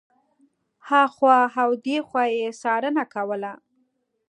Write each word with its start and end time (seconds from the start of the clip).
هخوا 0.89 1.39
او 1.61 1.69
دېخوا 1.85 2.23
یې 2.37 2.47
څارنه 2.61 3.03
کوله. 3.13 3.53